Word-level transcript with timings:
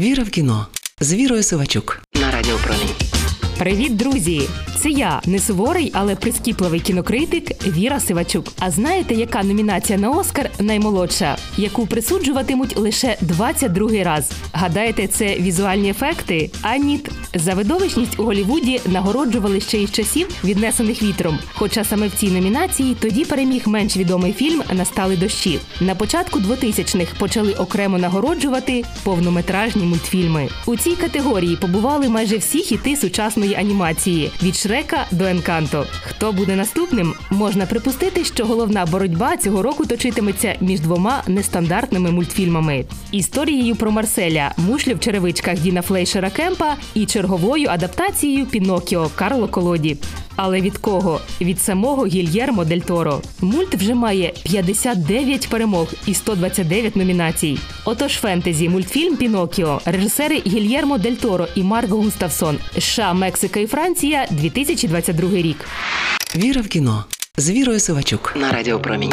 Віра 0.00 0.22
в 0.22 0.30
кіно 0.30 0.66
з 1.00 1.14
Вірою 1.14 1.42
Сивачук 1.42 2.02
на 2.14 2.30
Радіо 2.30 2.56
Промінь. 2.56 2.94
Привіт, 3.58 3.96
друзі! 3.96 4.48
Це 4.82 4.90
я, 4.90 5.20
не 5.26 5.38
суворий, 5.38 5.90
але 5.94 6.16
прискіпливий 6.16 6.80
кінокритик 6.80 7.66
Віра 7.66 8.00
Сивачук. 8.00 8.52
А 8.58 8.70
знаєте, 8.70 9.14
яка 9.14 9.42
номінація 9.42 9.98
на 9.98 10.10
Оскар 10.10 10.50
наймолодша, 10.60 11.36
яку 11.56 11.86
присуджуватимуть 11.86 12.76
лише 12.78 13.16
22-й 13.22 14.02
раз? 14.02 14.30
Гадаєте, 14.52 15.06
це 15.06 15.34
візуальні 15.34 15.90
ефекти? 15.90 16.50
А 16.62 16.76
ні, 16.76 17.00
за 17.34 17.54
видовищність 17.54 18.20
у 18.20 18.22
Голівуді 18.22 18.80
нагороджували 18.86 19.60
ще 19.60 19.82
із 19.82 19.92
часів, 19.92 20.28
віднесених 20.44 21.02
вітром. 21.02 21.38
Хоча 21.54 21.84
саме 21.84 22.08
в 22.08 22.12
цій 22.12 22.30
номінації 22.30 22.96
тоді 23.00 23.24
переміг 23.24 23.68
менш 23.68 23.96
відомий 23.96 24.32
фільм 24.32 24.62
Настали 24.72 25.16
дощі. 25.16 25.58
На 25.80 25.94
початку 25.94 26.38
2000-х 26.38 27.12
почали 27.18 27.52
окремо 27.52 27.98
нагороджувати 27.98 28.84
повнометражні 29.02 29.82
мультфільми. 29.82 30.48
У 30.66 30.76
цій 30.76 30.96
категорії 30.96 31.56
побували 31.56 32.08
майже 32.08 32.36
всі 32.36 32.58
хіти 32.58 32.96
сучасної 32.96 33.54
анімації 33.54 34.30
від 34.42 34.56
Шрека 34.70 35.06
до 35.10 35.24
Енканто. 35.24 35.86
Хто 36.02 36.32
буде 36.32 36.56
наступним? 36.56 37.14
Можна 37.30 37.66
припустити, 37.66 38.24
що 38.24 38.44
головна 38.44 38.86
боротьба 38.86 39.36
цього 39.36 39.62
року 39.62 39.86
точитиметься 39.86 40.56
між 40.60 40.80
двома 40.80 41.22
нестандартними 41.26 42.10
мультфільмами: 42.10 42.84
історією 43.12 43.76
про 43.76 43.90
Марселя, 43.90 44.54
мушлю 44.56 44.94
в 44.94 45.00
черевичках 45.00 45.58
Діна 45.58 45.82
Флейшера 45.82 46.30
Кемпа 46.30 46.76
і 46.94 47.06
черговою 47.06 47.68
адаптацією 47.68 48.46
Пінокіо 48.46 49.10
Карло 49.14 49.48
Колоді. 49.48 49.96
Але 50.36 50.60
від 50.60 50.78
кого? 50.78 51.20
Від 51.40 51.60
самого 51.60 52.06
Гільєрмо 52.06 52.64
Дель 52.64 52.78
Торо. 52.78 53.20
Мульт 53.40 53.74
вже 53.74 53.94
має 53.94 54.32
59 54.44 55.48
перемог 55.48 55.88
і 56.06 56.14
129 56.14 56.96
номінацій. 56.96 57.58
Отож, 57.84 58.12
фентезі, 58.12 58.68
мультфільм 58.68 59.16
Пінокіо, 59.16 59.80
режисери 59.84 60.42
Гільєрмо 60.46 60.98
Дель 60.98 61.14
Торо 61.14 61.46
і 61.54 61.62
Марго 61.62 61.96
Густавсон, 61.96 62.58
США, 62.78 63.12
Мексика 63.12 63.60
і 63.60 63.66
Франція, 63.66 64.26
2022 64.30 65.30
рік. 65.30 65.66
Віра 66.36 66.60
в 66.60 66.68
кіно 66.68 67.04
з 67.36 67.50
Вірою 67.50 67.80
Сивачук 67.80 68.34
на 68.40 68.52
Радіо 68.52 68.78
Промінь. 68.80 69.12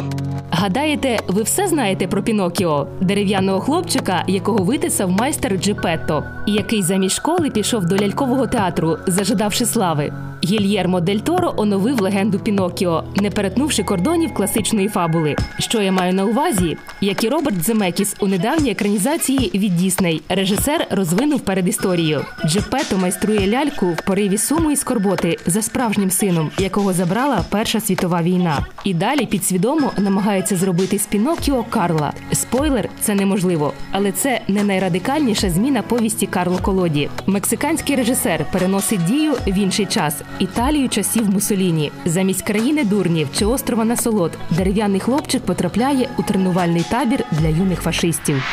Гадаєте, 0.52 1.20
ви 1.28 1.44
все 1.44 1.68
знаєте 1.68 2.08
про 2.08 2.24
Пінокіо, 2.24 2.88
дерев'яного 3.02 3.60
хлопчика, 3.62 4.24
якого 4.28 4.64
витисав 4.64 5.12
майстер 5.12 5.58
Джепетто, 5.58 6.24
і 6.48 6.52
який 6.52 6.84
замість 6.84 7.16
школи 7.16 7.50
пішов 7.50 7.86
до 7.86 7.98
лялькового 7.98 8.48
театру, 8.48 8.98
зажидавши 9.08 9.66
слави. 9.66 10.14
Гільєрмо 10.48 11.00
Дель 11.00 11.18
Торо 11.18 11.54
оновив 11.58 12.02
легенду 12.02 12.40
Пінокіо, 12.40 13.04
не 13.16 13.30
перетнувши 13.30 13.84
кордонів 13.84 14.34
класичної 14.34 14.88
фабули. 14.88 15.36
Що 15.60 15.82
я 15.82 15.92
маю 15.92 16.14
на 16.14 16.26
увазі? 16.26 16.78
Як 17.02 17.24
і 17.24 17.30
Роберт 17.30 17.64
Земекіс 17.64 18.16
у 18.20 18.28
недавній 18.28 18.72
екранізації 18.72 19.52
від 19.54 19.76
Дісней, 19.76 20.22
режисер 20.30 20.88
розвинув 20.90 21.42
перед 21.42 21.68
історією. 21.68 22.26
Джепетто 22.46 22.98
майструє 22.98 23.48
ляльку 23.48 23.88
в 23.88 24.02
пориві 24.02 24.38
суму 24.38 24.72
і 24.72 24.76
скорботи 24.76 25.38
за 25.46 25.62
справжнім 25.62 26.12
сином, 26.12 26.50
якого 26.58 26.94
забрала 26.94 27.46
Перша 27.50 27.80
світова 27.80 28.22
війна. 28.22 28.66
І 28.84 28.94
далі 28.94 29.26
підсвідомо 29.26 29.92
намагається 29.98 30.56
зробити 30.56 31.00
з 31.00 31.06
Пінокіо 31.06 31.66
Карла. 31.70 32.14
Спойлер, 32.32 32.90
це 33.02 33.16
неможливо, 33.16 33.74
але 33.92 34.12
це 34.12 34.42
не 34.48 34.64
найрадикальніша 34.64 35.50
зміна 35.50 35.82
повісті 35.82 36.28
Карло 36.28 36.60
Колоді. 36.62 37.10
Мексиканський 37.26 37.96
режисер 37.96 38.46
переносить 38.52 39.06
дію 39.06 39.34
в 39.48 39.58
інший 39.58 39.86
час. 39.86 40.22
Італію 40.40 40.90
часів 40.90 41.30
Мусоліні. 41.30 41.92
Замість 42.06 42.42
країни 42.42 42.84
дурнів 42.84 43.28
чи 43.34 43.46
острова 43.46 43.86
Насолод 43.86 44.32
дерев'яний 44.50 45.00
хлопчик 45.00 45.42
потрапляє 45.42 46.10
у 46.18 46.24
тренувальний 46.24 46.86
табір 46.92 47.24
для 47.32 47.48
юних 47.48 47.82
фашистів. 47.82 48.44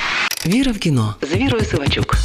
Віра 0.47 0.73
в 0.73 0.79
кіно 0.79 1.15
з 1.23 1.37
Вірою 1.37 1.65
Сивачук. 1.65 2.17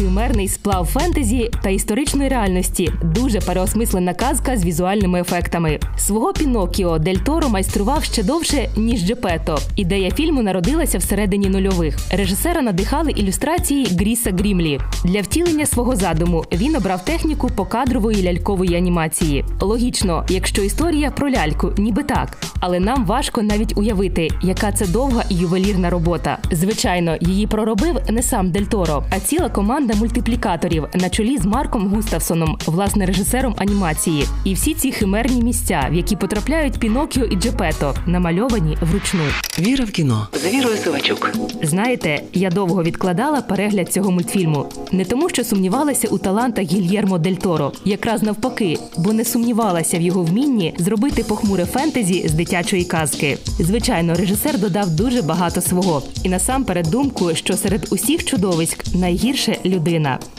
Химерний 0.00 0.48
сплав 0.48 0.86
фентезі 0.86 1.50
та 1.62 1.70
історичної 1.70 2.28
реальності 2.28 2.92
дуже 3.02 3.40
переосмислена 3.40 4.14
казка 4.14 4.56
з 4.56 4.64
візуальними 4.64 5.20
ефектами. 5.20 5.78
Свого 5.98 6.32
Пінокіо 6.32 6.98
Дель 6.98 7.14
Торо 7.14 7.48
майстрував 7.48 8.04
ще 8.04 8.22
довше 8.22 8.70
ніж 8.76 9.06
Джепето. 9.06 9.58
Ідея 9.76 10.10
фільму 10.10 10.42
народилася 10.42 10.98
всередині 10.98 11.48
нульових. 11.48 11.96
Режисера 12.10 12.62
надихали 12.62 13.10
ілюстрації 13.10 13.86
Гріса 13.86 14.30
Грімлі. 14.30 14.80
Для 15.04 15.20
втілення 15.20 15.66
свого 15.66 15.96
задуму 15.96 16.44
він 16.52 16.76
обрав 16.76 17.04
техніку 17.04 17.50
покадрової 17.56 18.22
лялькової 18.22 18.76
анімації. 18.76 19.44
Логічно, 19.60 20.26
якщо 20.28 20.62
історія 20.62 21.10
про 21.10 21.30
ляльку, 21.30 21.72
ніби 21.78 22.02
так. 22.02 22.38
Але 22.60 22.80
нам 22.80 23.04
важко 23.04 23.42
навіть 23.42 23.78
уявити, 23.78 24.28
яка 24.42 24.72
це 24.72 24.86
довга 24.86 25.24
і 25.28 25.34
ювелірна 25.34 25.90
робота. 25.90 26.38
Звичайно, 26.50 27.16
її 27.20 27.46
проробив 27.46 27.96
не 28.08 28.22
сам 28.22 28.50
Дель 28.50 28.62
Торо, 28.62 29.04
а 29.10 29.20
ціла 29.20 29.48
команда 29.48 29.89
мультиплікаторів 29.94 30.84
на 30.94 31.10
чолі 31.10 31.38
з 31.38 31.46
Марком 31.46 31.88
Густавсоном, 31.88 32.58
власне 32.66 33.06
режисером 33.06 33.54
анімації. 33.58 34.24
І 34.44 34.54
всі 34.54 34.74
ці 34.74 34.92
химерні 34.92 35.42
місця, 35.42 35.88
в 35.90 35.94
які 35.94 36.16
потрапляють 36.16 36.78
Пінокіо 36.78 37.24
і 37.24 37.36
Джепето, 37.36 37.94
намальовані 38.06 38.78
вручну. 38.80 39.24
Віра 39.58 39.84
в 39.84 39.90
кіно 39.90 40.28
з 40.32 40.54
Вірою 40.54 40.76
Сивачук. 40.76 41.32
Знаєте, 41.62 42.22
я 42.32 42.50
довго 42.50 42.82
відкладала 42.82 43.40
перегляд 43.40 43.92
цього 43.92 44.10
мультфільму 44.10 44.66
не 44.92 45.04
тому, 45.04 45.28
що 45.28 45.44
сумнівалася 45.44 46.08
у 46.08 46.18
талантах 46.18 46.64
Гільєрмо 46.64 47.18
Дель 47.18 47.34
Торо, 47.34 47.72
якраз 47.84 48.22
навпаки, 48.22 48.78
бо 48.98 49.12
не 49.12 49.24
сумнівалася 49.24 49.98
в 49.98 50.00
його 50.00 50.22
вмінні 50.22 50.74
зробити 50.78 51.24
похмуре 51.24 51.64
фентезі 51.64 52.28
з 52.28 52.32
дитячої 52.32 52.84
казки. 52.84 53.38
Звичайно, 53.58 54.14
режисер 54.14 54.58
додав 54.58 54.90
дуже 54.90 55.22
багато 55.22 55.60
свого, 55.60 56.02
і 56.24 56.28
насамперед 56.28 56.86
думку, 56.90 57.34
що 57.34 57.56
серед 57.56 57.86
усіх 57.90 58.24
чудовиськ 58.24 58.94
найгірше 58.94 59.58
людина. 59.64 59.79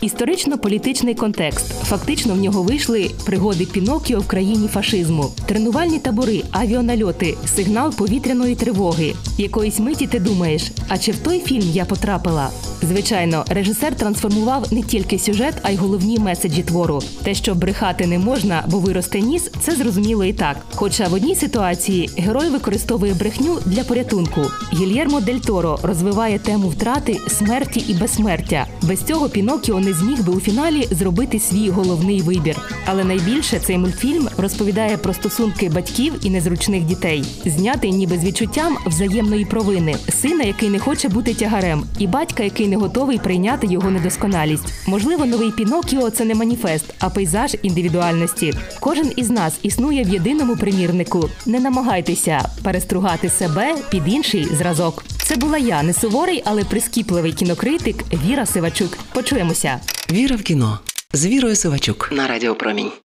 Історично-політичний 0.02 1.16
контекст. 1.16 1.68
Фактично 1.84 2.34
в 2.34 2.38
нього 2.38 2.63
вийшли 2.63 3.12
пригоди 3.25 3.66
Пінокіо 3.66 4.19
в 4.19 4.28
країні 4.28 4.68
фашизму, 4.68 5.25
тренувальні 5.46 6.00
табори, 6.00 6.44
авіанальоти, 6.52 7.38
сигнал 7.56 7.96
повітряної 7.96 8.56
тривоги. 8.56 9.13
Якоїсь 9.38 9.80
миті 9.80 10.07
ти 10.07 10.19
думаєш, 10.19 10.72
а 10.88 10.97
чи 10.97 11.12
в 11.12 11.18
той 11.18 11.40
фільм 11.40 11.69
я 11.74 11.85
потрапила? 11.85 12.50
Звичайно, 12.81 13.46
режисер 13.50 13.96
трансформував 13.96 14.74
не 14.74 14.81
тільки 14.81 15.19
сюжет, 15.19 15.53
а 15.63 15.72
й 15.72 15.75
головні 15.75 16.19
меседжі 16.19 16.63
твору. 16.63 17.01
Те, 17.24 17.34
що 17.34 17.56
брехати 17.56 18.07
не 18.07 18.19
можна, 18.19 18.63
бо 18.68 18.80
виросте 18.80 19.22
ніс, 19.22 19.51
це 19.59 19.75
зрозуміло 19.75 20.25
і 20.25 20.34
так. 20.34 20.57
Хоча 20.75 21.07
в 21.07 21.13
одній 21.13 21.35
ситуації 21.35 22.09
герой 22.18 22.50
використовує 22.50 23.13
брехню 23.13 23.57
для 23.66 23.84
порятунку. 23.84 24.41
Гільєрмо 24.74 25.22
Дель 25.22 25.40
Торо 25.40 25.80
розвиває 25.84 26.40
тему 26.40 26.69
втрати, 26.69 27.18
смерті 27.28 27.80
і 27.88 27.94
безсмертя. 27.94 28.68
Без 28.81 29.03
цього 29.03 29.20
Пінокіо 29.29 29.79
не 29.79 29.93
зміг 29.93 30.25
би 30.25 30.33
у 30.33 30.39
фіналі 30.39 30.87
зробити 30.91 31.39
свій 31.39 31.69
головний 31.69 32.21
вибір. 32.21 32.57
Але 32.85 33.03
найбільше 33.03 33.59
цей 33.59 33.77
мультфільм 33.77 34.29
розповідає 34.37 34.97
про 34.97 35.13
стосунки 35.13 35.69
батьків 35.69 36.13
і 36.23 36.29
незручних 36.29 36.83
дітей, 36.83 37.23
знятий 37.45 37.91
ніби 37.91 38.17
з 38.17 38.23
відчуттям 38.23 38.77
взаємної 38.85 39.45
провини, 39.45 39.95
сина, 40.09 40.43
який 40.43 40.69
не 40.69 40.79
хоче 40.79 41.09
бути 41.09 41.33
тягарем, 41.33 41.83
і 41.99 42.07
батька, 42.07 42.43
який 42.43 42.67
не 42.67 42.77
готовий 42.77 43.17
прийняти 43.17 43.67
його 43.67 43.91
недосконалість. 43.91 44.73
Можливо, 44.87 45.25
новий 45.25 45.51
Пінокіо 45.51 46.09
це 46.09 46.25
не 46.25 46.35
маніфест, 46.35 46.85
а 46.99 47.09
пейзаж 47.09 47.55
індивідуальності. 47.63 48.53
Кожен 48.79 49.11
із 49.15 49.29
нас 49.29 49.59
існує 49.61 50.03
в 50.03 50.09
єдиному 50.09 50.55
примірнику. 50.55 51.29
Не 51.45 51.59
намагайтеся 51.59 52.49
перестругати 52.63 53.29
себе 53.29 53.75
під 53.89 54.07
інший 54.07 54.45
зразок. 54.45 55.03
Це 55.23 55.35
була 55.35 55.57
я, 55.57 55.83
не 55.83 55.93
суворий, 55.93 56.41
але 56.45 56.63
прискіпливий 56.63 57.33
кінокритик 57.33 57.95
Віра 58.25 58.45
Сивачук. 58.45 58.97
Почуємося. 59.13 59.79
Віра 60.11 60.35
в 60.35 60.41
кіно 60.41 60.79
з 61.13 61.25
Вірою 61.25 61.55
Сивачук 61.55 62.09
на 62.11 62.27
Радіо 62.27 62.55
Промінь. 62.55 62.91